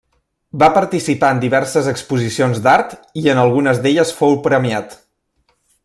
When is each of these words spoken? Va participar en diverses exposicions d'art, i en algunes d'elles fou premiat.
Va 0.61 0.69
participar 0.77 1.29
en 1.35 1.41
diverses 1.43 1.89
exposicions 1.91 2.63
d'art, 2.69 2.97
i 3.25 3.29
en 3.35 3.43
algunes 3.43 3.83
d'elles 3.85 4.15
fou 4.23 4.39
premiat. 4.49 4.99